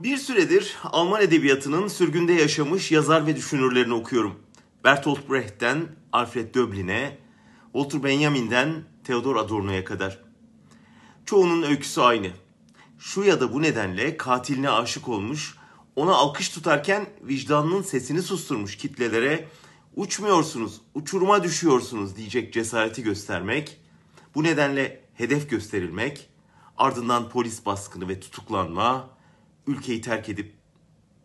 [0.00, 4.40] Bir süredir Alman edebiyatının sürgünde yaşamış yazar ve düşünürlerini okuyorum.
[4.84, 7.18] Bertolt Brecht'ten Alfred Döblin'e,
[7.72, 10.18] Walter Benjamin'den Theodor Adorno'ya kadar.
[11.24, 12.30] Çoğunun öyküsü aynı.
[12.98, 15.56] Şu ya da bu nedenle katiline aşık olmuş,
[15.96, 19.48] ona alkış tutarken vicdanının sesini susturmuş kitlelere
[19.96, 23.80] uçmuyorsunuz, uçuruma düşüyorsunuz diyecek cesareti göstermek,
[24.34, 26.28] bu nedenle hedef gösterilmek,
[26.78, 29.15] ardından polis baskını ve tutuklanma,
[29.66, 30.52] ülkeyi terk edip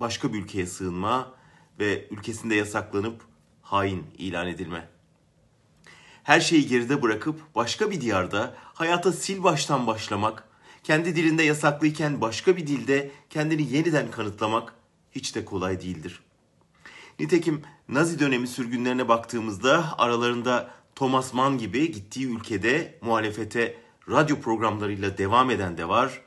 [0.00, 1.34] başka bir ülkeye sığınma
[1.78, 3.22] ve ülkesinde yasaklanıp
[3.62, 4.88] hain ilan edilme.
[6.22, 10.48] Her şeyi geride bırakıp başka bir diyarda hayata sil baştan başlamak,
[10.82, 14.74] kendi dilinde yasaklıyken başka bir dilde kendini yeniden kanıtlamak
[15.12, 16.20] hiç de kolay değildir.
[17.18, 23.76] Nitekim Nazi dönemi sürgünlerine baktığımızda aralarında Thomas Mann gibi gittiği ülkede muhalefete
[24.10, 26.22] radyo programlarıyla devam eden de var.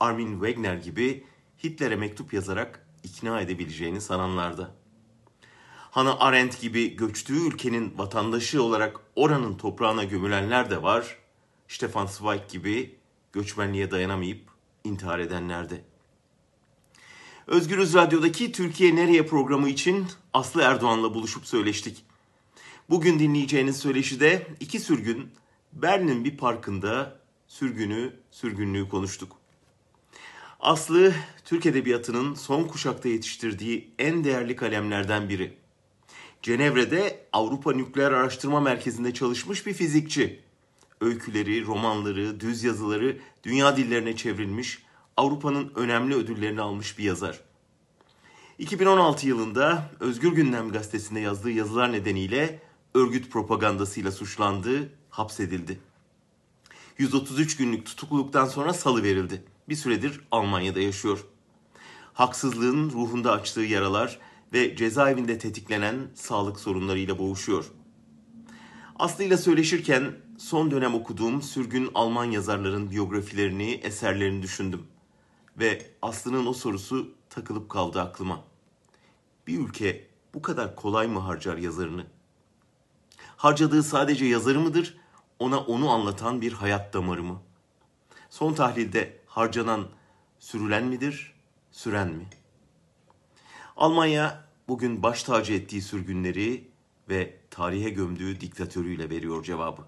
[0.00, 1.24] Armin Wegner gibi
[1.64, 4.74] Hitler'e mektup yazarak ikna edebileceğini sananlarda.
[5.90, 11.18] Hannah Arendt gibi göçtüğü ülkenin vatandaşı olarak oranın toprağına gömülenler de var.
[11.68, 12.94] Stefan Zweig gibi
[13.32, 14.40] göçmenliğe dayanamayıp
[14.84, 15.84] intihar edenler de.
[17.46, 22.04] Özgürüz Radyo'daki Türkiye Nereye programı için Aslı Erdoğan'la buluşup söyleştik.
[22.90, 25.30] Bugün dinleyeceğiniz söyleşide iki sürgün
[25.72, 29.45] Berlin'in bir parkında sürgünü, sürgünlüğü konuştuk.
[30.66, 31.14] Aslı,
[31.44, 35.56] Türk Edebiyatı'nın son kuşakta yetiştirdiği en değerli kalemlerden biri.
[36.42, 40.40] Cenevre'de Avrupa Nükleer Araştırma Merkezi'nde çalışmış bir fizikçi.
[41.00, 44.82] Öyküleri, romanları, düz yazıları dünya dillerine çevrilmiş,
[45.16, 47.40] Avrupa'nın önemli ödüllerini almış bir yazar.
[48.58, 52.62] 2016 yılında Özgür Gündem gazetesinde yazdığı yazılar nedeniyle
[52.94, 55.78] örgüt propagandasıyla suçlandı, hapsedildi.
[56.98, 59.55] 133 günlük tutukluluktan sonra salı verildi.
[59.68, 61.26] Bir süredir Almanya'da yaşıyor.
[62.12, 64.18] Haksızlığın ruhunda açtığı yaralar
[64.52, 67.64] ve cezaevinde tetiklenen sağlık sorunlarıyla boğuşuyor.
[68.98, 74.86] Aslı ile söyleşirken son dönem okuduğum sürgün Alman yazarların biyografilerini, eserlerini düşündüm.
[75.58, 78.44] Ve Aslı'nın o sorusu takılıp kaldı aklıma.
[79.46, 82.06] Bir ülke bu kadar kolay mı harcar yazarını?
[83.36, 84.96] Harcadığı sadece yazarı mıdır,
[85.38, 87.42] ona onu anlatan bir hayat damarı mı?
[88.30, 89.88] Son tahlilde harcanan
[90.38, 91.34] sürülen midir,
[91.70, 92.26] süren mi?
[93.76, 96.70] Almanya bugün baş tacı ettiği sürgünleri
[97.08, 99.82] ve tarihe gömdüğü diktatörüyle veriyor cevabı.